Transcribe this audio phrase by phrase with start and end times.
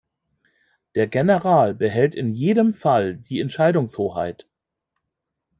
[0.95, 4.47] Der General behält in jedem Fall die Entscheidungshoheit.